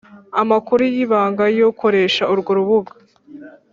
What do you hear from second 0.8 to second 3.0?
y ibanga y ukoresha urwo rubuga